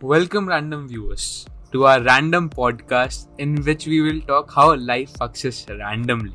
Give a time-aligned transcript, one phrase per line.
[0.00, 5.44] Welcome, random viewers, to our random podcast in which we will talk how life fucks
[5.44, 6.34] us randomly.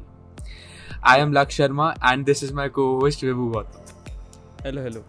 [1.03, 3.79] I am Laksh Sharma, and this is my co-host Vibhu Gautam.
[4.65, 5.03] Hello hello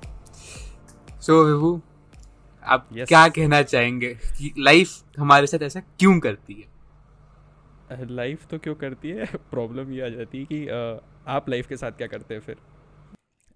[1.26, 1.80] So, Vibhu
[2.62, 3.08] आप Yes.
[3.08, 9.10] क्या कहना चाहेंगे कि life हमारे साथ ऐसा क्यों करती है लाइफ तो क्यों करती
[9.18, 11.00] है प्रॉब्लम ये आ जाती है कि अ,
[11.36, 12.56] आप लाइफ के साथ क्या करते हैं फिर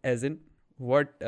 [0.04, 0.38] as in
[0.80, 1.22] what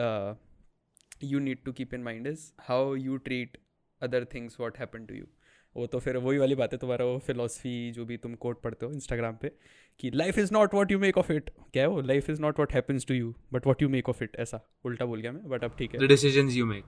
[1.24, 3.58] you need to keep in mind is how you treat
[4.02, 5.26] other things what happen to you
[5.76, 8.86] वो तो फिर वही वाली बात है तुम्हारा वो फिलोसफी जो भी तुम कोट पढ़ते
[8.86, 9.52] हो इंस्टाग्राम पे
[10.00, 12.00] कि life is not what you make of it क्या है वो?
[12.00, 15.04] Life is not what happens to you but what you make of it ऐसा उल्टा
[15.04, 16.84] बोल गया मैं बट अब ठीक है। द डिसीजंस यू मेक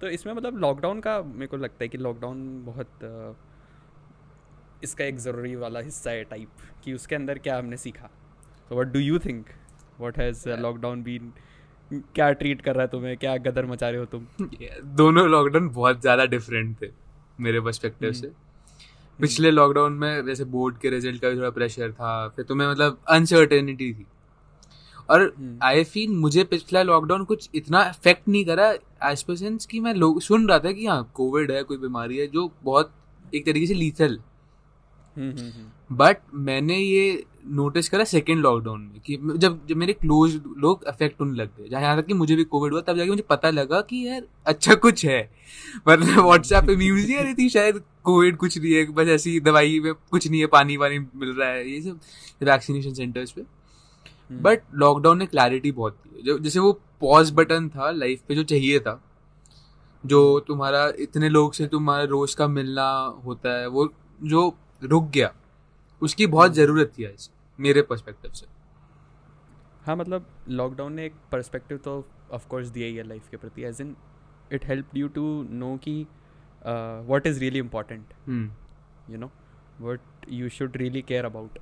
[0.00, 3.00] तो इसमें मतलब लॉकडाउन का मेरे को लगता है कि लॉकडाउन बहुत
[4.84, 6.50] इसका एक ज़रूरी वाला हिस्सा है टाइप
[6.84, 8.10] कि उसके अंदर क्या हमने सीखा।
[8.68, 9.50] तो what do you think
[10.00, 11.32] what has lockdown been
[11.92, 13.16] क्या ट्रीट कर रहा है तुम्हें?
[13.16, 14.26] क्या गदर मचा रहे हो तुम?
[14.96, 16.88] दोनों लॉकडाउन बहुत ज़्यादा डिफरेंट थे
[17.40, 18.30] मेरे पर्सपेक्टिव से।
[19.18, 22.98] पिछले लॉकडाउन में वैसे बोर्ड के रिज़ल्ट का भी थोड़ा प्रेशर था फिर तुम्हें मतलब
[23.10, 24.06] अनसर्टेनिटी थी।
[25.10, 28.70] और आई फील मुझे पिछला लॉकडाउन कुछ इतना अफेक्ट नहीं करा
[29.10, 32.18] एज पर सेंस कि मैं लोग सुन रहा था कि हाँ कोविड है कोई बीमारी
[32.18, 32.92] है जो बहुत
[33.34, 34.18] एक तरीके से lethal
[35.16, 39.92] hmm, hmm, hmm, but मैंने ये नोटिस करा सेकेंड लॉकडाउन में कि जब जब मेरे
[39.92, 42.96] क्लोज लोग अफेक्ट होने लग गए जहाँ यहाँ तक कि मुझे भी कोविड हुआ तब
[42.96, 45.20] जाके मुझे पता लगा कि यार अच्छा कुछ है।
[45.86, 49.38] वरना व्हाट्सएप पे न्यूज़ ही आ रही थी शायद कोविड कुछ नहीं है बस ऐसी
[49.40, 51.98] दवाई में कुछ नहीं है पानी वानी मिल रहा है ये सब
[52.42, 57.68] वैक्सीनेशन सेंटर्स पे। हम्म, बट लॉकडाउन ने क्लैरिटी बहुत दी जो जैसे वो पॉज बटन
[57.68, 59.00] था लाइफ पे जो चाहिए था
[60.04, 62.90] जो तुम्हारा इतने लोग से तुम्हारा रोज का मिलना
[63.24, 65.32] होता है वो जो रुक गया
[66.02, 68.46] उसकी बहुत ज़रूरत थी आज मेरे पर्सपेक्टिव से।
[69.86, 71.94] हाँ मतलब लॉकडाउन ने एक पर्सपेक्टिव तो
[72.32, 73.94] ऑफ़ कोर्स दिया ही है लाइफ के प्रति as in
[74.52, 75.94] it help you to know कि
[76.64, 79.12] what is really important hmm.
[79.12, 79.30] You know
[79.80, 81.58] what you should really care about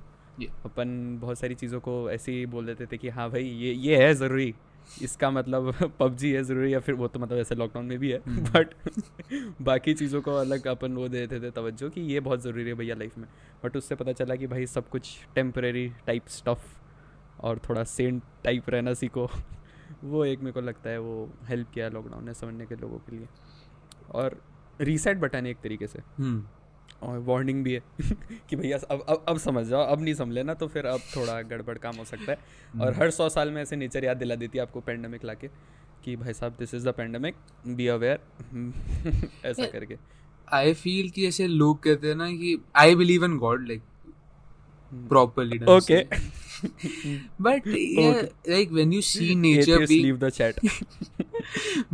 [0.65, 4.03] अपन बहुत सारी चीज़ों को ऐसे ही बोल देते थे कि हाँ भाई ये ये
[4.03, 4.53] है ज़रूरी।
[5.01, 8.19] इसका मतलब पबजी है ज़रूरी या फिर वो तो मतलब ऐसे लॉकडाउन में भी है
[8.27, 8.73] हम्म। बट
[9.61, 12.95] बाकी चीज़ों को अलग अपन वो देते थे तवज्जो कि ये बहुत ज़रूरी है भैया
[12.95, 13.27] लाइफ में।
[13.63, 16.63] बट उससे पता चला कि भाई सब कुछ टेम्परेरी टाइप स्टफ़
[17.41, 19.29] और थोड़ा सेंट टाइप रहना सीखो।
[20.03, 23.15] वो एक मेरे को लगता है वो हेल्प किया लॉकडाउन ने समझने के लोगों के
[23.15, 23.27] लिए।
[24.11, 24.41] और
[24.81, 26.43] रीसेट बटन है एक तरीके से। हम्म।
[27.03, 27.81] और वार्निंग भी है
[28.49, 31.41] कि भैया अब अब अब समझ जाओ अब नहीं समझ लेना तो फिर अब थोड़ा
[31.41, 32.37] गड़बड़ काम हो सकता है।
[32.81, 35.47] और हर सौ साल में ऐसे नेचर याद दिला देती है आपको पेंडेमिक लाके
[36.05, 37.35] कि भाई साहब this is the pandemic
[37.67, 38.19] be aware
[39.45, 39.97] ऐसा करके।
[40.53, 43.81] आई फील कि ऐसे लोग कहते हैं ना कि I believe in God like
[44.93, 46.03] properly okay
[47.41, 47.67] but
[48.49, 50.59] like when you see nature leave the chat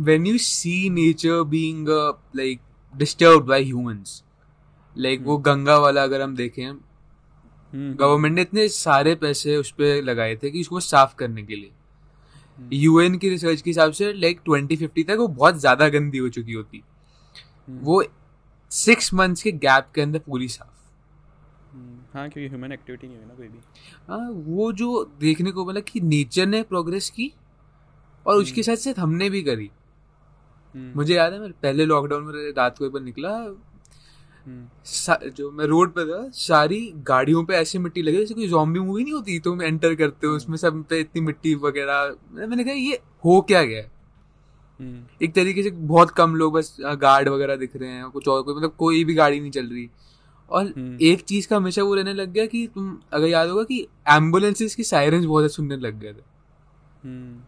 [0.00, 2.60] when you see nature being uh, like
[2.94, 4.10] disturbed by humans
[4.98, 10.02] like वो गंगा वाला अगर हम देखें हम्म, गवर्नमेंट ने इतने सारे पैसे उस पर
[10.02, 11.70] लगाए थे कि उसको साफ़ करने के लिए।
[12.72, 16.52] यूएन की रिसर्च के हिसाब से लाइक 2050 तक वो बहुत ज़्यादा गंदी हो चुकी
[16.52, 16.82] होती।
[17.70, 18.04] वो
[18.70, 20.76] सिक्स मंथ्स के गैप के अंदर पूरी साफ़।
[22.14, 23.58] हाँ क्योंकि ह्यूमन एक्टिविटी नहीं है ना कोई भी।
[24.08, 27.32] हाँ वो जो देखने को मिला कि नेचर ने प्रोग्रेस की
[28.26, 29.70] और उसके साथ साथ हमने भी करी।
[30.74, 33.56] हम्म, मुझे याद है मैं पहले लॉकडाउन में रात को एक बार निकला हम्म,
[35.36, 39.04] जो मैं रोड पे था सारी गाड़ियों पे ऐसी मिट्टी लगी जैसे कोई जॉम्बी मूवी
[39.04, 43.00] नहीं होती तुम एंटर करते हो उसमें सब पे इतनी मिट्टी वगैरह मैंने कहा ये
[43.24, 43.82] हो क्या गया?
[44.80, 48.42] हम्म, एक तरीके से बहुत कम लोग बस गार्ड वगैरह दिख रहे हैं कुछ और
[48.42, 49.88] कोई मतलब कोई भी गाड़ी नहीं चल रही
[50.50, 53.62] और हम्म। एक चीज़ का हमेशा वो रहने लग गया कि तुम अगर याद होगा
[53.62, 56.22] कि एम्बुलेंसेस की सायरन्स बहुत सुनने लग गए थे
[57.04, 57.40] हम्म।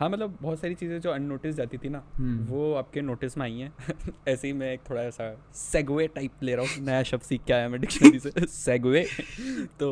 [0.00, 3.44] हाँ मतलब बहुत सारी चीज़ें जो अननोटिस जाती थी ना हम्म। वो आपके नोटिस में
[3.44, 3.72] आई हैं।
[4.28, 7.52] ऐसे ही मैं एक थोड़ा ऐसा सेगवे टाइप ले रहा हूँ नया शब्द सीख के
[7.52, 9.04] आया मैं डिक्शनरी से। सेगवे
[9.80, 9.90] तो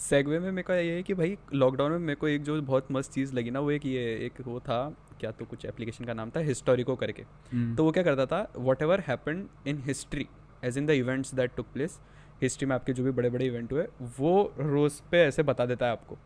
[0.00, 2.88] सेगवे में मेरे को ये है कि भाई लॉकडाउन में मेरे को एक जो बहुत
[2.92, 4.82] मस्त चीज़ लगी ना वो एक ये एक वो था
[5.20, 8.46] क्या तो कुछ एप्लीकेशन का नाम था हिस्टोरिको करके। हम्म। तो वो क्या करता था
[8.82, 10.26] whatever happen in history
[10.64, 12.00] as in the events that took place
[12.42, 13.86] history में आपके जो भी बड़े बड़े इवेंट हुए
[14.18, 16.18] वो रोज़ पे ऐसे बता देता है आपको।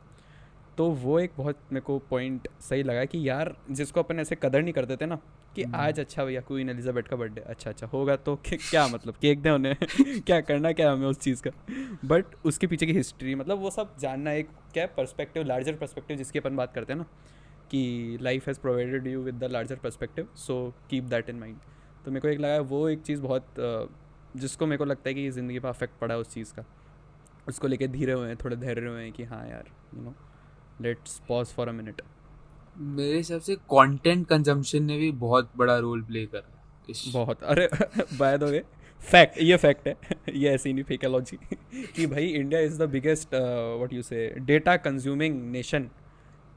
[0.79, 4.63] तो वो एक बहुत मेरे को पॉइंट सही लगा कि यार जिसको अपन ऐसे कदर
[4.63, 5.19] नहीं करते थे ना
[5.55, 9.43] कि आज अच्छा भैया क्वीन एलिजाबेथ का बर्थडे अच्छा अच्छा होगा तो क्या- मतलब केक
[9.43, 9.77] दें उन्हें
[10.21, 11.51] क्या करना क्या हमें उस चीज़ का।
[12.05, 16.39] बट उसके पीछे की हिस्ट्री मतलब वो सब जानना एक क्या पर्सपेक्टिव लार्जर पर्सपेक्टिव जिसकी
[16.39, 17.07] अपन बात करते हैं ना
[17.71, 21.57] कि life has provided you with the larger perspective so keep that in mind
[22.05, 23.55] तो मेरे को एक लगा वो एक चीज़ बहुत
[24.37, 26.65] जिसको मेरे को लगता है कि ज़िंदगी पर अफेक्ट पड़ा है उस चीज़ का।
[27.49, 29.65] उसको लेके धीरे हुए हैं थोड़े धैर्य हुए हैं कि हाँ यार
[29.95, 30.15] you know
[30.83, 32.01] let's pause for a minute
[32.79, 37.69] मेरे हिसाब से कंटेंट कंजम्पशन ने भी बहुत बड़ा रोल प्ले करा। इस बहुत। अरे
[38.19, 38.65] बाय द वे
[39.01, 39.97] फैक्ट ये फैक्ट है।
[40.35, 41.37] ये ऐसी नहीं फेकोलॉजी
[41.97, 45.89] कि भाई India is the biggest what you say data consuming nation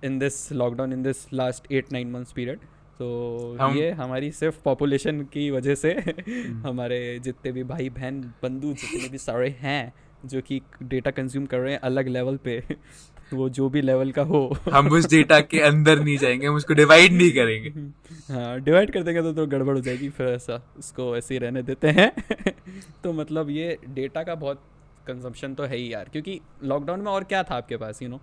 [0.04, 2.60] in this lockdown in this last eight nine months period
[3.00, 8.22] तो हम- ये हमारी सिर्फ़ पॉपुलेशन की वजह से हम्म। हमारे जितने भी भाई बहन
[8.44, 9.94] बंधु जितने भी सारे हैं
[10.26, 12.64] जो कि डेटा कंज्यूम कर रहे हैं अलग लेवल पे।
[13.34, 14.40] वो जो भी लेवल का हो।
[14.72, 17.70] हम उस डेटा के अंदर नहीं जाएँगे हम उसको डिवाइड नहीं करेंगे।
[18.34, 21.62] हाँ डिवाइड कर देंगे तो तो गड़बड़ हो जाएगी फिर ऐसा उसको ऐसे ही रहने
[21.64, 22.12] देते हैं।
[23.04, 24.64] तो मतलब ये डेटा का बहुत
[25.08, 28.20] कंजम्पशन तो है ही यार क्योंकि लॉकडाउन में और क्या था आपके पास यू नो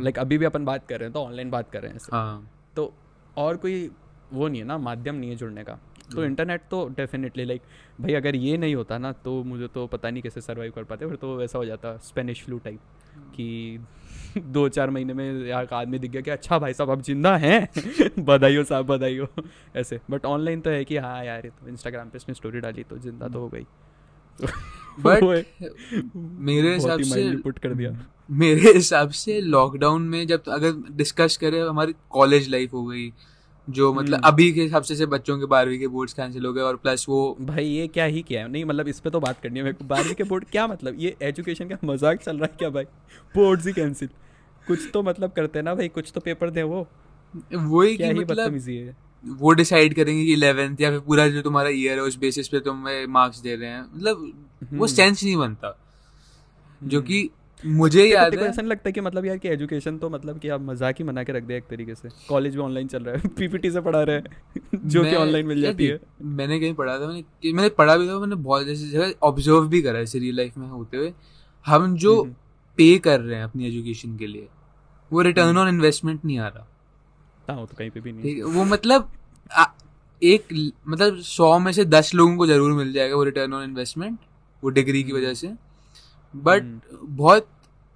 [0.00, 2.50] लाइक अभी भी अपन बात कर रहे हैं तो ऑनलाइन बात कर रहे हैं हाँ।
[2.76, 2.92] तो
[3.36, 3.90] और कोई
[4.32, 5.78] वो नहीं है ना माध्यम नहीं है जुड़ने का।
[6.14, 7.62] तो इंटरनेट तो डेफिनेटली लाइक
[8.00, 11.06] भाई अगर ये नहीं होता ना तो मुझे तो पता नहीं कैसे सर्वाइव कर पाते
[11.06, 12.80] फिर तो वैसा हो जाता स्पेनिश फ्लू टाइप
[13.16, 13.80] कि
[14.38, 17.68] दो चार महीने में यार आदमी दिख गया कि अच्छा भाई साहब आप ज़िंदा हैं?
[18.24, 19.28] बधाई हो साहब बधाई हो
[19.76, 22.98] ऐसे। बट ऑनलाइन तो है कि हाँ यार तो इंस्टाग्राम पे इसने स्टोरी डाली तो
[22.98, 23.66] ज़िंदा तो हो गई।
[25.00, 25.44] बट
[26.14, 27.90] मेरे हिसाब से put कर दिया।
[28.30, 33.08] मेरे हिसाब से लॉकडाउन में जब अगर डिस्कस करें हमारी कॉलेज लाइफ हो गई
[33.68, 36.62] जो मतलब हम्म। अभी के हिसाब से बच्चों के बारहवीं के बोर्ड्स कैंसिल हो गए
[36.62, 38.48] और प्लस वो भाई ये क्या ही किया है?
[38.48, 40.96] नहीं मतलब इस पे तो बात करनी है मेरे को। बारहवीं के बोर्ड क्या मतलब?
[40.98, 42.84] ये एजुकेशन का मज़ाक चल रहा है क्या भाई?
[43.34, 44.08] बोर्ड्स ही कैंसिल
[44.66, 46.86] कुछ तो मतलब करते हैं ना भाई कुछ तो पेपर दे वो।
[47.54, 51.42] वही क्या ही मतलब बदतमीजी है। वो डिसाइड करेंगे कि इलेवेंथ या फिर पूरा जो
[51.42, 55.22] तुम्हारा ईयर है उस बेसिस पे तुम्हें मार्क्स दे रहे हैं। मतलब वो हम्म। सेंस
[55.24, 55.76] नहीं बनता।
[56.80, 57.28] जो कि
[57.66, 60.98] मुझे याद है ऐसा लगता कि मतलब यार कि एजुकेशन तो मतलब कि आप मज़ाक
[60.98, 63.70] ही बना के रख दे एक तरीके से। कॉलेज भी ऑनलाइन चल रहा है पीपीटी
[63.70, 67.52] से पढ़ा रहे हैं जो कि ऑनलाइन मिल जाती है। मैंने कहीं पढ़ा था मैंने
[67.52, 70.68] मैंने पढ़ा भी था मैंने बहुत ऐसी जगह ऑब्ज़र्व भी करा है रियल लाइफ में
[70.68, 71.12] होते हुए।
[71.66, 72.34] हम जो हम्म।
[72.78, 74.48] पे कर रहे हैं अपनी एजुकेशन के लिए
[75.10, 76.66] वो रिटर्न ऑन इन्वेस्टमेंट नहीं आ रहा।
[77.48, 79.10] हाँ वो तो कहीं पे भी नहीं। है वो मतलब
[79.50, 79.64] आ,
[80.22, 84.18] एक मतलब सौ में से दस लोगों को ज़रूर मिल जाएगा वो रिटर्न ऑन इन्वेस्टमेंट
[84.62, 85.52] वो डिग्री की वजह से।
[86.34, 87.48] बट बहुत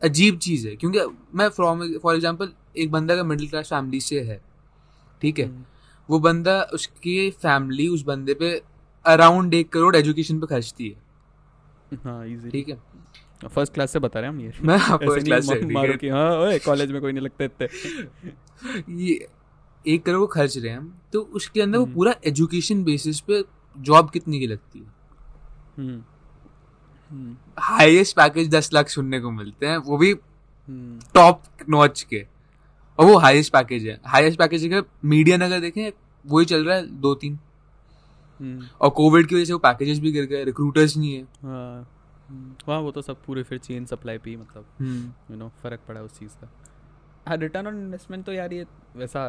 [0.02, 1.00] अजीब चीज़ है क्योंकि
[1.34, 4.40] मैं फ्रॉम फॉर एग्जांपल एक बंदा का मिडिल क्लास फैमिली से है
[5.22, 5.46] ठीक है?
[5.46, 5.64] हम्म।
[6.08, 8.62] वो बंदा उसकी फैमिली उस बंदे पे
[9.04, 12.78] अराउंड एक करोड़ एजुकेशन पे खर्चती है। हाँ ठीक है?
[13.48, 16.30] फ़र्स्ट क्लास से बता रहे हैं हम ये। मैं फ़र्स्ट क्लास से मारो कि हाँ
[16.38, 17.68] ओए कॉलेज में कोई नहीं लगते इतने।
[19.04, 19.28] ये
[19.84, 23.44] एक करोड़ खर्च रहे हैं हम तो उसके अंदर वो हम्म। पूरा एजुकेशन बेसिस पे
[23.76, 24.86] जॉब कितनी की लगती है?
[25.78, 26.02] हम्म
[27.58, 32.24] हाईएस्ट पैकेज दस लाख सुनने को मिलते हैं वो भी हम्म। टॉप नॉच के।
[32.98, 35.90] और वो हाईएस्ट पैकेज है। हाईएस्ट पैकेज का मीडियन अगर देखें
[36.24, 37.38] वही चल रहा है दो तीन।
[38.40, 41.88] हम्म। और कोविड की वजह से वो पैकेजेस भी गिर गए रिक्रूटर्स नहीं है। हाँ।
[42.28, 45.80] हम्म, वो तो सब पूरे फिर चेन सप्लाई पे ही मतलब हम्म। यू नो फ़र्क
[45.88, 46.50] पड़ा उस चीज़ का।
[47.28, 49.24] हाँ रिटर्न ऑन इन्वेस्टमेंट तो यार ये वैसा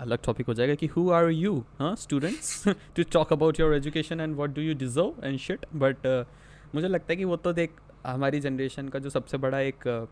[0.00, 4.20] अलग टॉपिक हो जाएगा कि हु आर यू हाँ students to talk about your education
[4.20, 6.06] and what do you deserve and shit but
[6.74, 7.70] मुझे लगता है कि वो तो देख
[8.06, 10.08] हमारी जनरेशन का जो सबसे बड़ा एक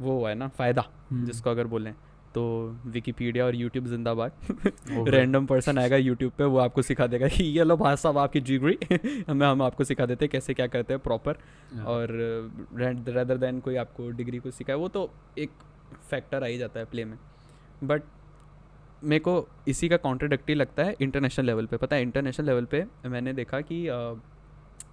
[0.00, 1.94] वो है ना फ़ायदा हम्म। जिसको अगर बोलें
[2.34, 2.42] तो
[2.86, 4.32] विकीपीडिया और यूट्यूब जिंदाबाद।
[5.08, 8.40] रैंडम पर्सन आएगा यूट्यूब पे वो आपको सिखा देगा कि ये लो भाई साहब आपकी
[8.40, 8.78] डिग्री
[9.28, 11.38] हमें हम आपको सिखा देते हैं कैसे क्या करते हैं प्रॉपर
[11.74, 12.08] हाँ। और
[12.76, 15.50] रेदर देन कोई आपको डिग्री को सिखाए वो तो एक
[16.10, 17.18] फैक्टर आ ही जाता है प्ले में।
[17.84, 18.02] बट
[19.04, 22.84] मेरे को इसी का कॉन्ट्रोडक्टिव लगता है इंटरनेशनल लेवल पे। पता है इंटरनेशनल लेवल पे
[23.06, 23.86] मैंने देखा कि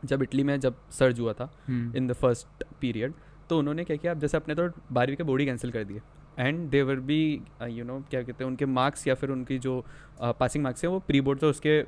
[0.05, 3.13] जब इटली में जब सर्ज हुआ था hmm. In the first period
[3.49, 6.01] तो उन्होंने क्या किया अब जैसे अपने तो बारहवीं के बोर्ड ही कैंसिल कर दिए।
[6.39, 7.21] And they were be
[7.69, 9.83] you know क्या कहते हैं उनके मार्क्स या फिर उनकी जो
[10.21, 11.81] पासिंग मार्क्स है वो प्री बोर्ड तो उसके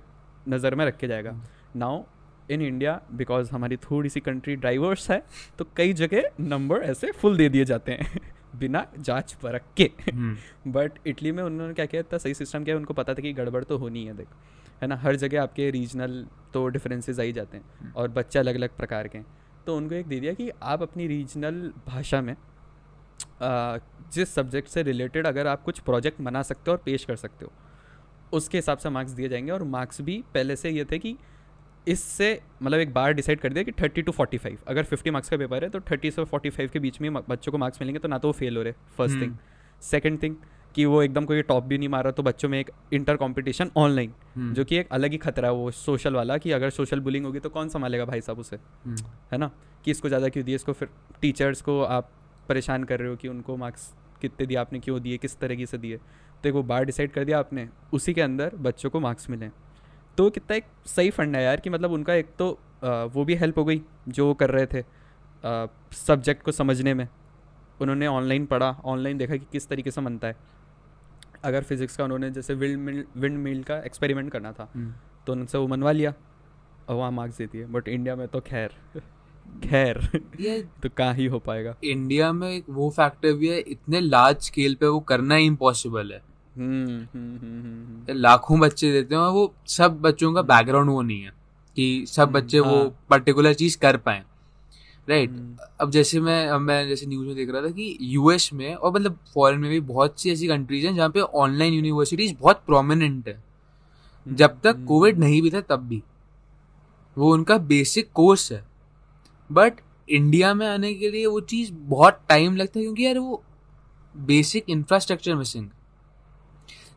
[0.50, 1.36] नज़र में रखे जाएगा।
[1.76, 2.04] नाउ
[2.52, 5.22] इन इंडिया बिकॉज़ हमारी थोड़ी सी कंट्री ड्राइवर्स है
[5.58, 8.20] तो कई जगह नंबर ऐसे फुल दे दिए जाते हैं
[8.60, 12.76] बिना जाँच परख के। हम्म। बट इटली में उन्होंने क्या किया इतना सही सिस्टम किया
[12.78, 14.28] उनको पता था कि गड़बड़ तो होनी है देख।
[14.82, 14.96] है ना?
[14.96, 19.08] हर जगह आपके रीजनल तो डिफरेंसेस आ ही जाते हैं और बच्चे अलग अलग प्रकार
[19.08, 19.26] के हैं।
[19.66, 22.36] तो उनको एक दे दिया कि आप अपनी रीजनल भाषा में
[23.42, 23.78] आ,
[24.14, 27.46] जिस सब्जेक्ट से रिलेटेड अगर आप कुछ प्रोजेक्ट बना सकते हो और पेश कर सकते
[27.46, 27.52] हो
[28.34, 31.18] उसके हिसाब से मार्क्स दिए जाएँगे और मार्क्स भी पहले से ये थे कि
[31.88, 35.30] इससे मतलब एक बार डिसाइड कर दिया कि थर्टी टू फोर्टी फाइव अगर फिफ्टी मार्क्स
[35.30, 38.00] का पेपर है तो थर्टी से फोर्टी फाइव के बीच में बच्चों को मार्क्स मिलेंगे
[38.00, 39.38] तो ना तो वो फेल हो रहे फ़र्स्ट थिंग
[39.82, 40.36] सेकंड थिंग
[40.76, 43.72] कि वो एकदम कोई टॉप भी नहीं मार रहा तो बच्चों में एक इंटर कंपटीशन
[43.78, 44.14] ऑनलाइन।
[44.54, 47.40] जो कि एक अलग ही खतरा है वो सोशल वाला कि अगर सोशल बुलिंग होगी
[47.40, 48.56] तो कौन संभालेगा भाई साहब उसे?
[48.86, 49.52] हम्म। है ना?
[49.86, 50.90] कि इसको ज़्यादा क्यों दिए इसको फिर
[51.22, 52.12] टीचर्स को आप
[52.50, 55.78] परेशान कर रहे हो कि उनको मार्क्स कितने दिए आपने क्यों दिए किस तरीके से
[55.78, 55.98] दिए?
[55.98, 59.50] तो एक वो बार डिसाइड कर दिया आपने उसी के अंदर बच्चों को मार्क्स मिले।
[60.18, 62.52] तो कितना एक सही फंड है यार कि मतलब उनका एक तो
[62.84, 64.84] आ, वो भी हेल्प हो गई जो वो कर रहे थे
[65.98, 67.08] सब्जेक्ट को समझने में।
[67.82, 70.36] उन्होंने ऑनलाइन पढ़ा ऑनलाइन देखा कि किस तरीके से बनता है।
[71.44, 74.94] अगर फिजिक्स का उन्होंने जैसे विंड मिल विंड मिल का एक्सपेरिमेंट करना था हम्म।
[75.28, 76.14] तो उनसे वो मनवा लिया
[76.90, 78.76] और वहाँ मार्क्स देती है बट इंडिया में तो खैर
[79.64, 80.00] खैर
[80.40, 84.42] ये तो कहाँ ही हो पाएगा। इंडिया में एक वो फैक्टर भी है इतने लार्ज
[84.42, 86.22] स्केल पे वो करना ही। इम्पॉसिबल है
[86.58, 91.32] हम्म हम्म लाखों बच्चे देते हैं और वो सब बच्चों का बैकग्राउंड वो नहीं है
[91.78, 94.24] कि सब बच्चे वो हाँ। पर्टिकुलर चीज़ कर पाए।
[95.10, 98.54] राइट हम्म, अब जैसे मैं अब मैं जैसे न्यूज़ में देख रहा था कि यूएस
[98.54, 102.36] में और मतलब फॉरेन में भी बहुत सी ऐसी कंट्रीज़ हैं जहाँ पे ऑनलाइन यूनिवर्सिटीज
[102.42, 103.44] बहुत प्रोमिनेंट है।
[104.28, 106.04] जब तक कोविड नहीं भी था तब भी।
[107.18, 108.64] वो उनका बेसिक कोर्स है।
[109.52, 109.74] बट
[110.10, 113.44] इंडिया में आने के लिए वो चीज़ बहुत टाइम लगता है क्योंकि यार वो
[114.18, 115.70] बेसिक इंफ्रास्ट्रक्चर मिसिंग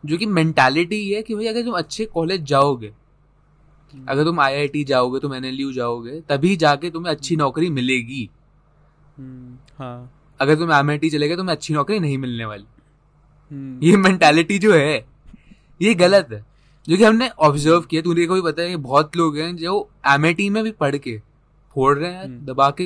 [0.07, 2.93] जो कि मेंटालिटी है कि भाई अगर तुम अच्छे कॉलेज जाओगे
[4.09, 8.31] अगर तुम आईआईटी जाओगे तुम एनएलयू जाओगे तभी जाके तुम्हें अच्छी नौकरी मिलेगी।
[9.19, 12.65] हम्म, हाँ। अगर तुम एमआईटी चले गए तुम्हें अच्छी नौकरी नहीं मिलने वाली।
[13.51, 15.07] हम्म, ये मेंटालिटी जो है
[15.83, 16.47] ये गलत है।
[16.89, 19.91] जो कि हमने ऑब्ज़र्व किया तुझे को भी पता है कि बहुत लोग हैं जो
[20.07, 21.23] एमआईटी में भी पढ़ के
[21.75, 22.85] फोड़ रहे हैं हम्म। दबा के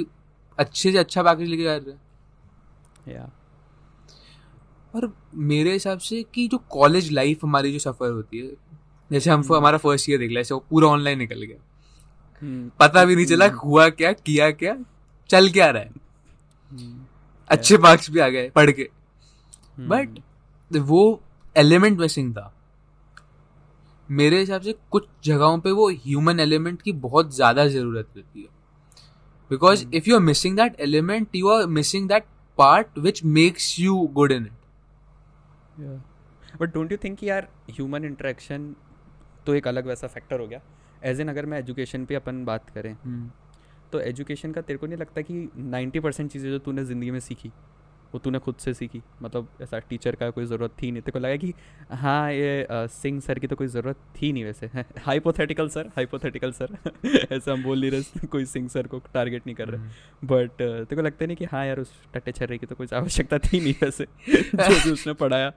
[0.58, 2.00] अच्छे से अच्छा पैकेज लेके जा रहे हैं।
[3.14, 3.30] या।
[4.94, 8.52] और मेरे हिसाब से कि जो कॉलेज लाइफ हमारी जो सफ़र होती है
[9.10, 11.58] जैसे हम हम्म। हमारा फ़र्स्ट ईयर देख लिया जैसे पूरा ऑनलाइन निकल गया।
[12.42, 14.76] हम्म, पता भी नहीं चला हम्म, हुआ क्या किया क्या
[15.30, 15.90] चल क्या रहा है।
[17.50, 18.88] अच्छे मार्क्स भी आ गए पढ़ के।
[19.80, 20.18] बट
[20.70, 21.20] वो
[21.56, 22.52] एलिमेंट मिसिंग था।
[24.08, 28.48] मेरे हिसाब से कुछ जगहों पे वो ह्यूमन एलिमेंट की बहुत ज़्यादा ज़रूरत होती है।
[29.50, 29.84] Because.
[29.94, 32.24] If you are missing that element you are missing that
[32.58, 34.52] part which makes you good in it
[36.60, 38.74] but don't you think यार ह्यूमन इंटरेक्शन
[39.48, 40.60] तो एक अलग वैसा फैक्टर हो गया।
[41.04, 42.94] एज एन अगर मैं एजुकेशन पे अपन बात करें
[43.92, 47.18] तो एजुकेशन का तेरे को नहीं लगता कि 90 परसेंट चीज़ें जो तूने ज़िंदगी में
[47.20, 47.52] सीखी
[48.12, 51.18] वो तूने खुद से सीखी। मतलब ऐसा टीचर का कोई ज़रूरत थी नहीं। तेरे को
[51.18, 51.52] लगा कि
[51.92, 54.70] हाँ ये सिंह सर की तो कोई ज़रूरत थी नहीं वैसे।
[55.06, 56.76] हाइपोथेटिकल सर हाइपोथेटिकल सर
[57.32, 60.96] ऐसा हम बोल नहीं रहे कोई सिंह सर को टारगेट नहीं कर रहे। बट तेरे
[60.96, 63.74] को लगता नहीं कि हाँ यार उस टट्टे छर्रे की तो कोई आवश्यकता थी नहीं
[63.82, 65.52] वैसे। जो भी उसने पढ़ाया।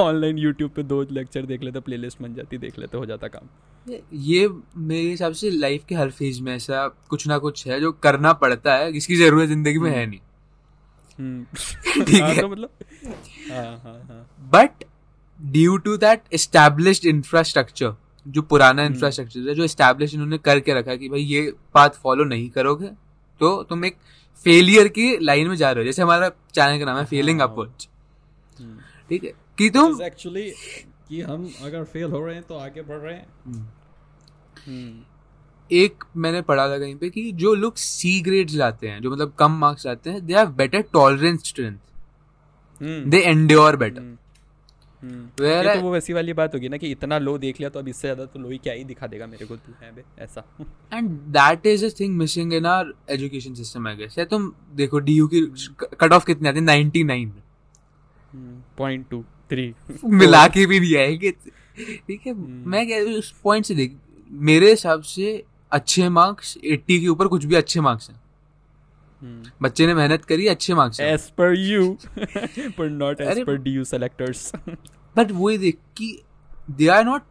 [0.00, 3.48] ऑनलाइन यूट्यूब पर दो लेक्चर देख लेते प्लेलिस्ट बन जाती देख लेते हो जाता काम।
[4.12, 7.92] ये मेरे हिसाब से लाइफ के हर फ़ेज़ में ऐसा कुछ ना कुछ है जो
[7.92, 10.27] करना पड़ता है जिसकी ज़रूरत ज़िंदगी में है नहीं। हम्म
[12.06, 12.70] ठीक हाँ, है। तो मतलब
[13.50, 14.20] हाँ हाँ हाँ।
[14.52, 14.84] But
[15.38, 17.94] due to that established infrastructure
[18.26, 22.00] जो पुराना हम्म। इंफ्रास्ट्रक्चर है जो एस्टैब्लिश इन्होंने करके रखा है कि भाई ये पाथ
[22.02, 22.86] फॉलो नहीं करोगे
[23.40, 23.96] तो तुम एक
[24.44, 27.48] फेलियर की लाइन में जा रहे हो। जैसे हमारा चैनल का नाम है फेलिंग हाँ।
[27.48, 27.88] अपवर्ड्स
[28.60, 29.32] हम्म। ठीक है?
[29.58, 30.50] कि तुम एक्चुअली
[31.08, 33.66] कि हम अगर फेल हो रहे हैं तो आगे बढ़ रहे हैं। हम्म,
[34.66, 35.02] हम्म,
[35.70, 39.32] एक मैंने पढ़ा था कहीं पे कि जो लोग सी ग्रेड्स लाते हैं जो मतलब
[39.38, 41.76] कम मार्क्स लाते हैं they have better tolerance strength
[42.80, 44.16] hmm, they endure better hmm,
[45.02, 45.44] hmm.
[45.44, 47.88] ये तो वो वैसी वाली बात होगी ना कि इतना लो देख लिया तो अब
[47.88, 50.44] इससे ज़्यादा तो लो ही क्या ही दिखा देगा मेरे को तू है बे ऐसा।
[50.92, 55.28] And that is a thing missing in our education system I guess तुम देखो डीयू
[55.34, 55.40] की
[56.00, 56.66] कट ऑफ़ कितनी आती है?
[56.66, 57.30] 99
[58.78, 59.14] पॉइंट
[60.04, 63.96] मिला के भी नहीं आएँगे। ठीक है हम्म। मैं कह उस पॉइंट से देख
[64.30, 68.20] मेरे हिसाब से अच्छे मार्क्स 80 के ऊपर कुछ भी अच्छे मार्क्स हैं।
[69.22, 69.62] Hmm.
[69.62, 71.98] बच्चे ने मेहनत करी अच्छे मार्क्स हैं। As per you
[72.58, 74.52] per not as per D U selectors
[75.16, 76.22] but वही देख कि
[76.70, 77.22] they are not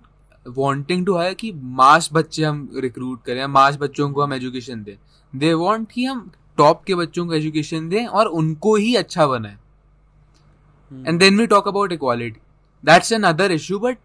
[0.48, 4.96] wanting to hire कि मास बच्चे हम रिक्रूट करें मास बच्चों को हम एजुकेशन दें।
[5.36, 9.58] दे वांट कि हम टॉप के बच्चों को एजुकेशन दें और उनको ही अच्छा बनाए।
[11.08, 12.39] And then we talk about equality
[12.86, 13.98] that's another issue but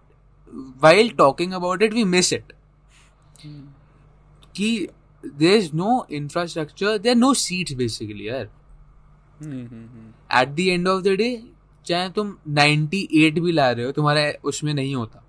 [0.85, 2.53] while talking about it we miss it.
[4.55, 4.89] कि
[5.25, 8.49] there is no infrastructure there are no seats basically यार।
[10.31, 11.35] at the end of the day
[11.87, 15.23] चाहे तुम 98 भी ला रहे हो तुम्हारा उसमें नहीं होता।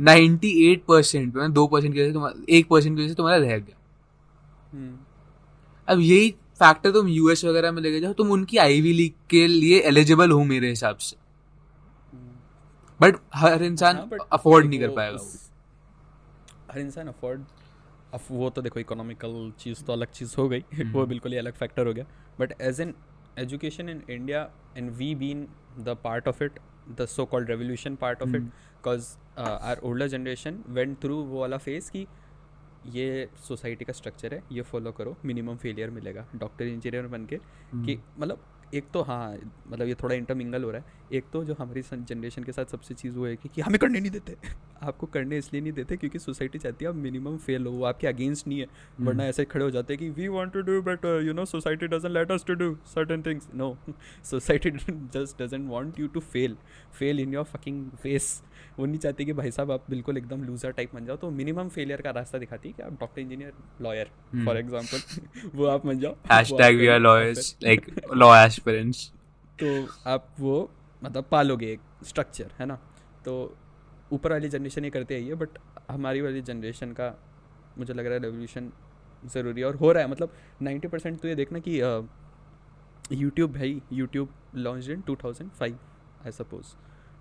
[0.00, 3.58] 98 परसेंट में दो परसेंट की वजह से एक परसेंट की वजह से तुम्हारा रह
[3.58, 3.76] गया।
[5.88, 9.80] अब यही फैक्टर तुम यूएस वगैरह में लेके जाओ तुम उनकी आईवी लीग के लिए
[9.80, 11.16] एलिजिबल हो मेरे हिसाब से।
[13.00, 13.96] बट हर इंसान
[14.32, 15.18] अफोर्ड नहीं कर पाएगा
[16.76, 17.44] हर इंसान अफोर्ड
[18.14, 21.38] अब वो तो देखो इकोनॉमिकल चीज़ तो अलग चीज़ हो गई वो हम्म। बिल्कुल ही
[21.38, 22.04] अलग फैक्टर हो गया
[22.40, 22.94] but as an
[23.38, 24.42] education in India
[24.76, 25.46] and we been
[25.78, 26.58] the part of it
[26.90, 28.48] the so called revolution part of it hmm.
[28.48, 32.06] Because our older generation went through वो वाला फ़ेज़ कि
[32.92, 37.36] ये सोसाइटी का स्ट्रक्चर है ये follow करो minimum failure मिलेगा doctor engineer बन के
[37.76, 39.36] कि मतलब एक तो हाँ
[39.68, 42.94] मतलब ये थोड़ा इंटरमिंगल हो रहा है। एक तो जो हमारी जनरेशन के साथ सबसे
[42.94, 44.36] चीज़ वो है कि, कि हमें करने नहीं देते।
[44.82, 48.06] आपको करने इसलिए नहीं देते क्योंकि सोसाइटी चाहती है आप मिनिमम फेल हो वो आपके
[48.06, 50.80] अगेंस्ट नहीं है। हम्म। वरना ऐसे खड़े हो जाते हैं कि we want to do
[50.82, 53.76] but you know society doesn't let us to do certain things no
[54.30, 56.56] society just doesn't want you to fail
[56.98, 58.42] fail in your fucking face
[58.78, 61.68] वो नहीं चाहती कि भाई साहब आप बिल्कुल एकदम लूजर टाइप बन जाओ। तो मिनिमम
[61.68, 64.10] फेलियर का रास्ता दिखाती है कि आप doctor engineer lawyer
[64.44, 66.14] for example वो आप बन जाओ।
[66.72, 69.10] We are lawyers like law aspirants
[69.62, 69.66] तो
[70.06, 70.54] आप वो
[71.04, 72.74] मतलब पालोगे एक स्ट्रक्चर है ना?
[73.24, 73.32] तो
[74.12, 75.58] ऊपर वाली जनरेशन ये करते आई है बट
[75.90, 77.08] हमारी वाली जनरेशन का
[77.78, 78.70] मुझे लग रहा है रेवोल्यूशन
[79.24, 80.32] ज़रूरी है और हो रहा है। मतलब
[80.62, 81.80] 90 परसेंट तो ये देखना कि
[83.12, 86.74] यूट्यूब भाई YouTube launch in 2005 I suppose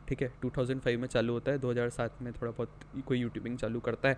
[0.08, 0.32] ठीक है?
[0.46, 4.18] 2005 में चालू होता है। 2007 में थोड़ा बहुत कोई यूट्यूबिंग चालू करता है।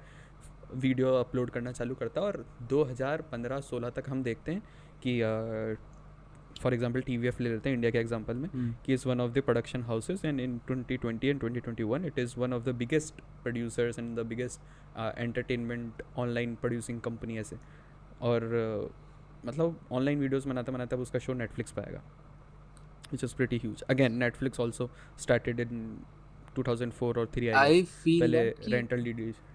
[0.76, 4.62] वीडियो अपलोड करना चालू करता है और 2015-16 तक हम देखते हैं
[5.06, 5.20] कि
[6.60, 9.08] for example T V F ले लेते हैं इंडिया के एग्ज़ाम्पल में हम्म। कि is
[9.08, 12.36] one of the production houses and in twenty twenty and twenty twenty one it is
[12.40, 14.62] one of the biggest producers and the biggest
[15.18, 17.58] entertainment online producing company ऐसे।
[18.22, 18.42] और
[19.46, 22.02] मतलब online videos बनाते बनाते अब उसका show Netflix पाएगा
[23.12, 25.98] which is pretty huge again Netflix also started in
[26.56, 29.14] two thousand four और three I पहले रेंटल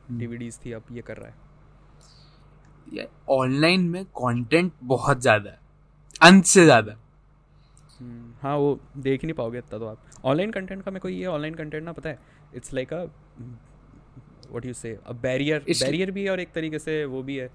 [0.08, 5.60] हम्म। थी अब ये कर रहा है। ऑनलाइन में कंटेंट बहुत ज़्यादा है।
[6.22, 6.92] अंत से ज़्यादा।
[8.00, 11.08] हम्म, हाँ वो देख ही नहीं पाओगे इतना तो आप। ऑनलाइन कंटेंट का मेरे को
[11.08, 12.18] ये ऑनलाइन कंटेंट ना पता है
[12.56, 13.02] it's like a
[14.50, 17.50] what you say a barrier barrier भी है और एक तरीके से वो भी है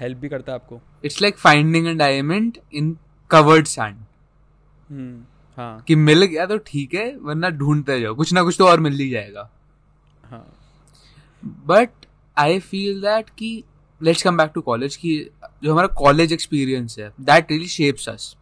[0.00, 2.96] हेल्प भी करता है आपको। It's like finding a diamond in
[3.30, 3.96] covered sand
[4.90, 5.24] hmm,
[5.58, 8.80] हाँ। कि मिल गया तो ठीक है वरना ढूंढते जाओ कुछ ना कुछ तो और
[8.80, 9.50] मिल ही जाएगा।
[10.24, 10.46] हाँ।
[11.66, 13.50] बट आई फील दैट कि
[14.00, 15.18] let's come back to college की
[15.62, 18.34] जो हमारा कॉलेज एक्सपीरियंस है that really shapes us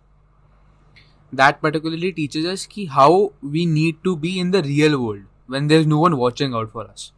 [1.32, 5.66] that particularly teachers us कि how we need to be in the real world when
[5.68, 7.12] there is no one watching out for us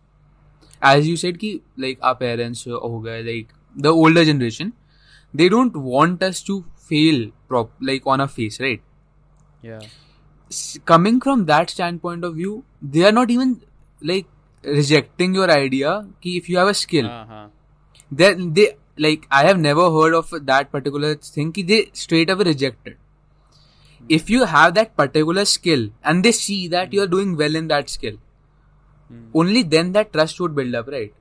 [0.83, 4.73] as you said कि like our parents हो गए like the older generation
[5.35, 8.81] they don't want us to fail like on a face right
[10.87, 13.57] coming from that standpoint of view they are not even
[14.03, 14.27] like
[14.65, 17.07] rejecting your idea कि if you have a skill
[18.13, 18.67] they they
[18.99, 22.97] like i have never heard of that particular thing ki they straight away rejected
[24.17, 27.69] if you have that particular skill and they see that you are doing well in
[27.75, 31.15] that skill hmm, only then that trust would build up right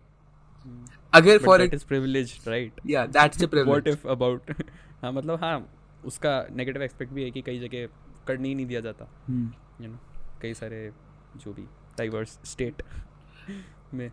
[1.14, 4.52] agar but for that it is privileged right yeah that's the privilege what if about
[5.02, 5.56] हाँ मतलब हाँ
[6.12, 7.88] उसका negative expect भी है कि कई जगह
[8.28, 9.48] करने ही नहीं दिया जाता Hmm.
[9.82, 9.98] यू नो
[10.42, 10.80] कई सारे
[11.44, 11.64] जो भी
[11.98, 12.82] डाइवर्स स्टेट
[13.94, 14.10] में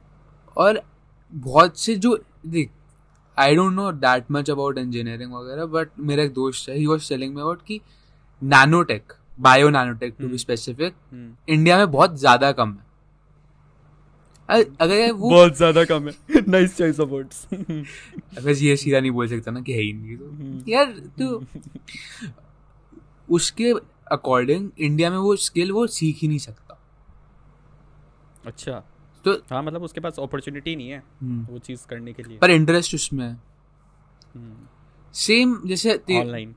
[0.64, 0.80] और
[1.34, 2.70] बहुत से जो देख
[3.36, 7.08] I don't know that much about engineering वगैरह बट मेरा एक दोस्त है he was
[7.08, 7.80] telling me about कि
[8.42, 10.36] nanotech bio nanotech to be hmm.
[10.36, 12.82] Specific hmm, India में बहुत ज़्यादा कम है।
[14.80, 19.28] अगर वो बहुत ज़्यादा कम है। नाइस चॉइस ऑफ़ वर्ड्स अगर ये सीधा नहीं बोल
[19.28, 21.42] सकता ना कि है ही नहीं तो। यार तो
[23.34, 23.72] उसके
[24.12, 26.78] अकॉर्डिंग इंडिया में वो स्किल वो सीख ही नहीं सकता।
[28.46, 28.82] अच्छा।
[29.24, 32.50] तो हाँ मतलब उसके पास अपॉर्चुनिटी नहीं है हम्म, वो चीज़ करने के लिए। पर
[32.50, 33.36] इंटरेस्ट उसमें है।
[35.14, 36.54] सेम जैसे ऑनलाइन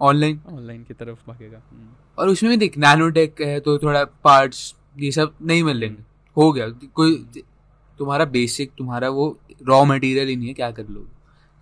[0.00, 4.74] ऑनलाइन ऑनलाइन की तरफ़ भागेगा। हम्म, और उसमें भी देख नैनोटेक है तो थोड़ा पार्ट्स
[4.98, 6.02] ये सब नहीं मिलेंगे
[6.36, 7.14] हो गया। कोई
[7.98, 11.14] तुम्हारा बेसिक तुम्हारा वो रॉ मटेरियल ही नहीं है क्या कर लोगे?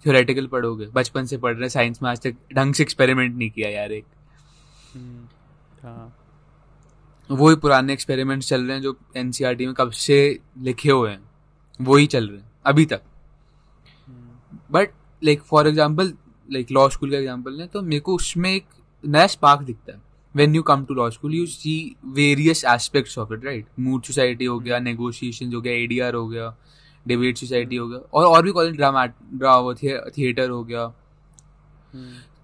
[0.04, 3.68] थ्योरेटिकल पढ़ोगे। बचपन से पढ़ रहे साइंस में आज तक ढंग से एक्सपेरिमेंट नहीं किया
[3.70, 4.04] यार एक।
[4.94, 5.24] हम्म,
[5.82, 6.16] हाँ।
[7.30, 10.16] वही पुराने एक्सपेरिमेंट्स चल रहे हैं जो एनसीईआरटी में कब से
[10.62, 11.20] लिखे हुए हैं।
[11.80, 13.02] वही चल रहे हैं अभी तक।
[14.72, 14.90] But
[15.22, 16.12] like for example
[16.48, 18.64] like law school का एग्ज़ाम्पल है तो मेरे को उसमें एक
[19.04, 20.00] नया स्पार्क दिखता है।
[20.34, 21.74] When you come to law school you see
[22.14, 26.54] various aspects of it right moot society हो गया नेगोशिएशन हो गया एडीआर हो गया
[27.06, 29.72] डिबेट सोसाइटी हो गया और और भी कॉलेज ड्रामा ड्रामा
[30.10, 30.86] थिएटर हो गया।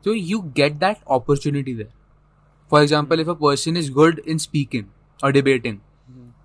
[0.04, 1.92] तो you get that opportunity there.
[2.70, 4.85] For example if a person is good in speaking
[5.24, 5.78] और debating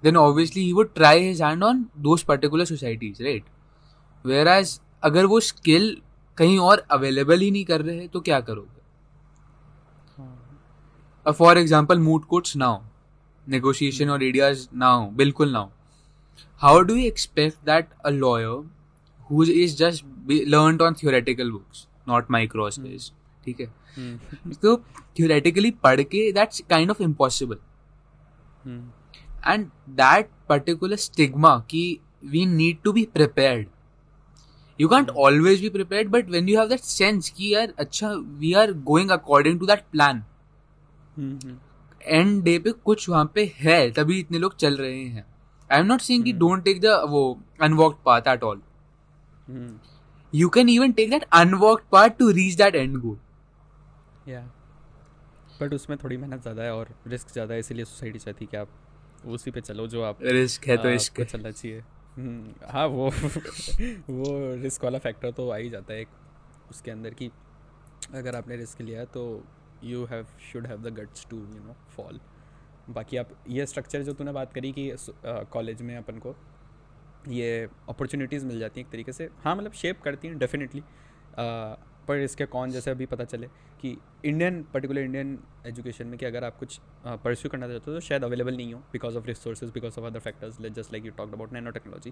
[0.04, 3.44] then obviously he would try his hand on those particular societies right
[4.48, 5.96] whereas अगर वो skill
[6.38, 8.70] कहीं और available ही नहीं कर रहे हैं तो क्या करोगे?
[11.32, 12.82] For example moot courts now
[13.48, 15.72] negotiation और एडियाज हो बिल्कुल ना हो
[16.62, 18.70] how do you expect that a lawyer
[19.30, 23.12] who is just learn on theoretical books not microspace
[23.46, 23.68] ठीक है?
[23.96, 24.76] हम्म। तो
[25.20, 27.58] थियोरेटिकली पढ़ के that's kind of impossible
[29.48, 31.88] and that particular stigma कि
[32.26, 33.68] we need to be prepared
[34.80, 38.54] you can't always be prepare but when you have that sense कि यार अच्छा we
[38.54, 40.24] are going according to that plan
[42.02, 45.26] and day पे कुछ वहाँ पे है तभी इतने लोग चल रहे हैं।
[45.70, 47.22] I am not seeing don't take the वो
[47.62, 48.62] unwalked path at all
[50.34, 53.18] you can even take that unwalked path to reach that end goal
[54.28, 54.42] या
[55.62, 58.58] बट उसमें थोड़ी मेहनत ज़्यादा है और रिस्क ज़्यादा है इसीलिए सोसाइटी चाहती है कि
[58.58, 58.70] आप
[59.26, 61.80] उसी पे चलो जो आप रिस्क है तो इश्क चलना चाहिए।
[62.18, 63.10] हम्म, हाँ वो
[64.10, 66.08] वो रिस्क वाला फैक्टर तो आ ही जाता है एक
[66.70, 67.32] उसके अंदर कि
[68.14, 69.44] अगर आपने रिस्क लिया है तो
[69.84, 72.20] you have should have the guts to you know fall
[72.90, 74.92] बाकी आप ये स्ट्रक्चर जो तूने बात करी कि
[75.26, 76.36] कॉलेज में अपन को
[77.30, 80.84] ये अपॉर्चुनिटीज़ मिल जाती हैं एक तरीके से। हाँ मतलब शेप करती हैं डेफिनेटली
[82.08, 83.48] पर इसके कौन जैसे अभी पता चले
[83.82, 88.00] कि इंडियन पर्टिकुलर इंडियन एजुकेशन में कि अगर आप कुछ परस्यू करना चाहते हो तो
[88.00, 91.34] शायद अवेलेबल नहीं हो because of resources because of other factors just like you talk
[91.34, 92.12] about nanotechnology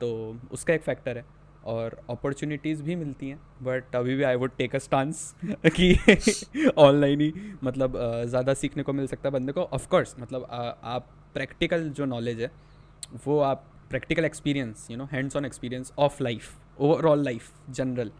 [0.00, 0.08] तो
[0.52, 1.24] उसका एक फैक्टर है
[1.66, 7.20] और अपॉर्चुनिटीज़ भी मिलती हैं बट अभी भी I would take a stance कि ऑनलाइन
[7.20, 7.32] ही
[7.64, 12.40] मतलब ज़्यादा सीखने को मिल सकता है बंदे को। ऑफकोर्स मतलब आप प्रैक्टिकल जो नॉलेज
[12.40, 12.50] है,
[13.26, 18.10] वो आप practical experience you know hands on experience of life overall life general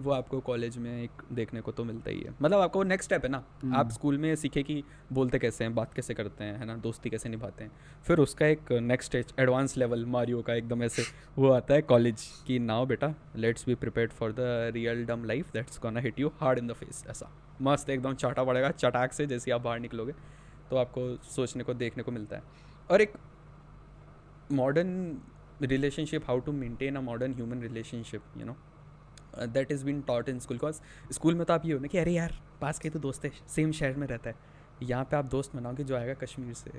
[0.00, 3.24] वो आपको कॉलेज में एक देखने को तो मिलता ही है। मतलब आपको नेक्स्ट स्टेप
[3.24, 3.42] है ना।
[3.76, 6.76] आप स्कूल में सीखे कि बोलते कैसे हैं बात कैसे करते हैं है ना?
[6.76, 7.70] दोस्ती कैसे निभाते हैं।
[8.06, 11.02] फिर उसका एक next stage advance level Mario का एकदम ऐसे
[11.38, 15.52] वो आता है कॉलेज कि नाउ बेटा let's be prepared for the real dumb life
[15.52, 17.30] that's gonna hit you hard in the face ऐसा।
[17.62, 20.12] मस्त एकदम चाटा पड़ेगा चटाक से जैसे आप बाहर निकलोगे
[20.70, 22.42] तो आपको सोचने को देखने को मिलता है।
[22.90, 23.12] और एक
[24.52, 25.18] modern
[25.62, 28.56] relationship how to maintain a modern human relationship you know?
[29.34, 30.80] Uh, is been taught in school because
[31.12, 33.30] school में तो आप ये हो ना कि अरे यार पास के तो दोस्त है
[33.48, 34.36] सेम शहर में रहता है.
[34.82, 36.70] यहाँ पे आप दोस्त बनाओगे जो आएगा कश्मीर से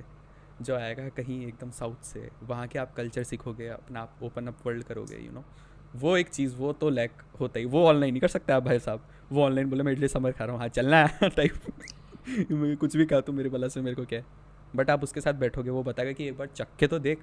[0.61, 4.67] जो आएगा कहीं एकदम साउथ से वहाँ के आप कल्चर सीखोगे अपना आप ओपन अप
[4.67, 5.51] वर्ल्ड करोगे यू you नो know?
[5.95, 8.79] वो एक चीज़ वो तो लैक होता ही वो ऑनलाइन नहीं कर सकते आप भाई
[8.79, 11.53] साहब। वो ऑनलाइन बोले मैं इडली समर खा रहा हूँ हाँ चलना है टाइप
[12.79, 14.25] कुछ भी कहा तो मेरे बला से मेरे को क्या है
[14.75, 17.19] बट आप उसके साथ बैठोगे वो बताएगा कि एक बार चक्के तो देख।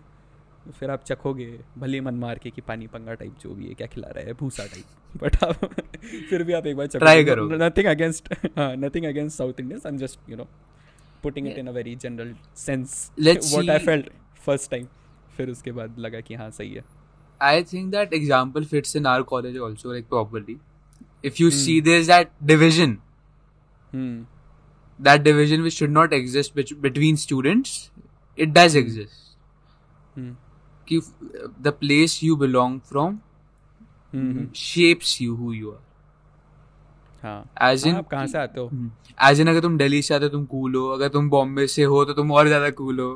[0.70, 1.46] फिर आप चखोगे
[1.78, 4.32] भले मन मार के कि पानी पंगा टाइप जो भी है क्या खिला रहा है
[4.32, 5.64] भूसा टाइप बट आप
[6.30, 9.98] फिर भी आप एक बार ट्राई करो। Nothing against nothing against South Indians I am
[9.98, 10.48] just you know
[11.22, 14.10] putting it in a very general sense what I felt
[14.46, 14.86] first time
[15.36, 16.84] फिर उसके बाद लगा कि हाँ सही है।
[17.40, 20.58] I think that example fits in our college also like properly
[25.00, 27.90] that division which should not exist between students
[28.38, 29.20] it does exist
[30.90, 33.16] hmm belong from
[34.14, 35.82] hmm shapes you who you are.
[37.22, 38.70] हाँ। As हाँ, आप कहाँ से आते हो?
[39.30, 41.82] As in अगर तुम दिल्ली से आते हो तुम कूल हो। अगर तुम बॉम्बे से
[41.84, 43.12] हो तो तुम और ज़्यादा कूल हो।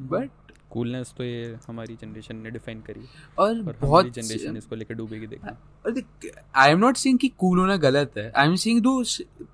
[0.00, 0.30] बट
[0.70, 3.00] कूलनेस तो ये हमारी जनरेशन ने डिफाइन करी।
[3.38, 7.76] और और बहुत जनरेशन इसको लेकर डूबेगी देखना आई एम नॉट सेइंग कि कूल होना
[7.76, 9.02] गलत है। आई एम सेइंग दो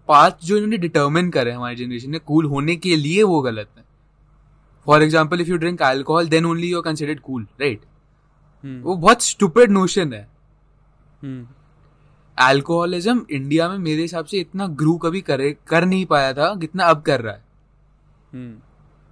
[0.09, 3.85] पाथ जो इन्होंने डिटरमिन करे हमारी जनरेशन ने कूल होने के लिए वो गलत है।
[4.87, 7.81] For example if you drink alcohol then only you are considered cool right
[8.65, 10.27] वो बहुत स्टूपिड नोशन है।
[11.23, 11.47] एल्कोहलिज्म
[12.39, 16.85] अल्कोहलिज्म इंडिया में मेरे हिसाब से इतना ग्रू कभी करे कर नहीं पाया था जितना
[16.85, 17.43] अब कर रहा है।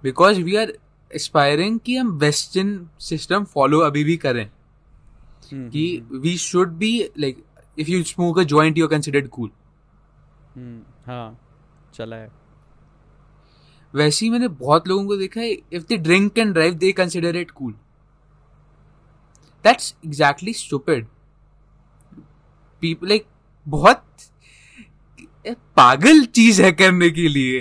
[0.03, 0.73] बिकॉज़ वी आर
[1.11, 4.45] एस्पायरिंग कि हम वेस्टर्न सिस्टम फॉलो अभी भी करें।
[5.51, 7.43] हम्म, कि we should be like
[7.77, 9.49] if you smoke a joint you are considered cool
[11.05, 11.37] हाँ
[11.93, 12.29] चला है।
[13.93, 17.35] वैसे ही मैंने बहुत लोगों को देखा है if they drink and drive they consider
[17.35, 17.73] it cool
[19.65, 21.05] that's exactly stupid
[22.81, 23.25] people like
[23.67, 24.03] बहुत
[25.77, 27.59] पागल चीज़ है करने के लिए।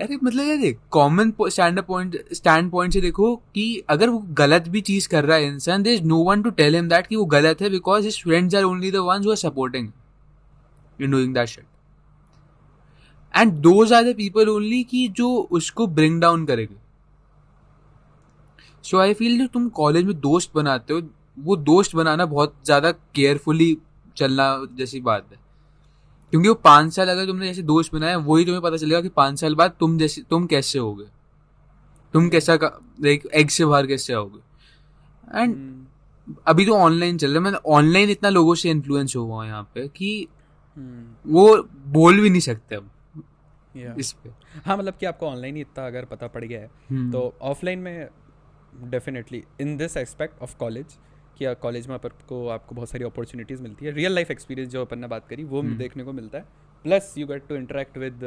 [0.00, 4.68] अरे मतलब यार देख common stand point stand point से देखो कि अगर वो गलत
[4.68, 7.24] भी चीज़ कर रहा है इंसान there no one to tell him that कि वो
[7.34, 9.90] गलत है because his friends are only the ones who are supporting
[10.98, 11.64] in doing that shit
[13.34, 16.76] and those are the people only कि जो उसको ब्रिंग डाउन करेंगे।
[18.84, 21.02] सो आई फील जो तुम कॉलेज में दोस्त बनाते हो
[21.38, 23.76] वो दोस्त बनाना बहुत ज़्यादा केयरफुली
[24.16, 25.38] चलना जैसी बात है।
[26.32, 29.40] क्योंकि वो पाँच साल अगर तुमने जैसे दोस्त बनाया वही तुम्हें पता चलेगा कि पाँच
[29.40, 31.04] साल बाद तुम जैसे तुम कैसे होगे।
[32.14, 34.38] तुम कैसा लाइक एग से बाहर कैसे आओगे।
[35.32, 35.86] एंड हम्म,
[36.46, 39.86] अभी तो ऑनलाइन चल रहा है मैं ऑनलाइन इतना लोगों से इन्फ्लुएंस हुआ यहाँ पे
[39.88, 40.26] कि
[40.76, 42.90] हम्म, वो बोल भी नहीं सकते अब।
[43.74, 43.98] Yeah.
[43.98, 44.30] इस पे
[44.66, 47.78] हाँ मतलब कि आपको ऑनलाइन ही इतना अगर पता पड़ गया है हम्म। तो ऑफलाइन
[47.78, 48.08] में
[48.90, 50.98] definitely in this aspect of college
[51.38, 54.98] कि कॉलेज में आपको आपको बहुत सारी अपॉर्चुनिटीज़ मिलती है रियल लाइफ एक्सपीरियंस जो अपन
[54.98, 56.46] ने बात करी वो हम्म। देखने को मिलता है
[56.84, 58.24] plus you get to interact with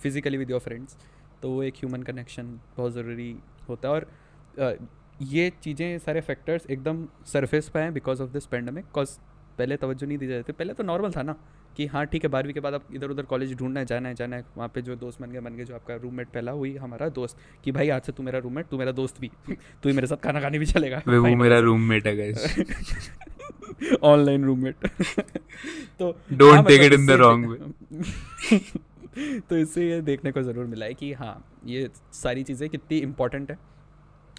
[0.00, 0.96] physically with your friends
[1.42, 3.34] तो वो एक ह्यूमन कनेक्शन बहुत ज़रूरी
[3.68, 4.08] होता है और
[4.56, 4.86] uh,
[5.24, 9.18] ये चीज़ें सारे फैक्टर्स एकदम सरफेस पे हैं because of this pandemic because
[9.58, 11.36] पहले तवज्जो नहीं दी जाती पहले तो नॉर्मल था ना
[11.78, 14.14] कि हाँ ठीक है बारहवीं के बाद आप इधर उधर कॉलेज ढूंढना है जाना है
[14.14, 16.74] जाना है वहाँ पे जो दोस्त बन गए बन गए जो आपका रूममेट पहला हुई
[16.76, 19.94] हमारा दोस्त कि भाई आज से तू मेरा रूममेट तू मेरा दोस्त भी तू ही
[19.94, 24.86] मेरे साथ खाना खाने भी चलेगा। वो मेरा रूममेट है गाइस ऑनलाइन रूममेट
[25.98, 27.16] तो हाँ, take मतलब it in the
[28.48, 31.34] इससे- तो इससे ये देखने को ज़रूर मिला है कि हाँ
[31.66, 33.58] ये सारी चीज़ें कितनी इम्पोर्टेंट है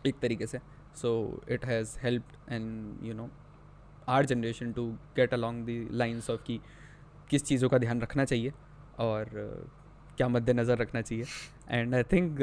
[0.07, 0.59] एक तरीके से।
[1.01, 1.09] So
[1.51, 3.29] it has help and you know
[4.09, 6.59] our generation to get along the lines of कि
[7.29, 8.51] किस चीज़ों का ध्यान रखना चाहिए
[8.99, 9.25] और
[10.17, 11.25] क्या मद्देनज़र रखना चाहिए।
[11.69, 12.37] And I think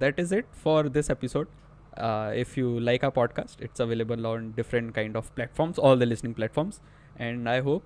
[0.00, 1.48] that is it for this episode
[2.36, 6.34] if you like a podcast it's available on different kind of platforms all the listening
[6.34, 6.80] platforms
[7.20, 7.82] and I hope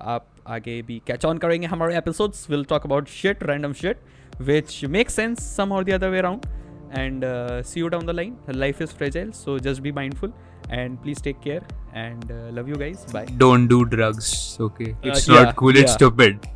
[0.00, 3.96] आप आगे भी कैच ऑन करेंगे हमारे episodes will talk about shit random shit
[4.40, 6.46] which make sense some और the other way around
[6.94, 8.32] uh, see you down the line.
[8.62, 10.32] Life is fragile so just be mindful.
[10.78, 11.62] And please take care
[11.94, 14.94] and uh, love you guys bye Don't do drugs, okay?
[15.02, 15.96] It's Uh, not yeah, cool, it's yeah.
[16.00, 16.48] stupid.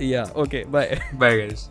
[0.00, 0.86] yeah okay bye
[1.22, 1.70] Bye, guys.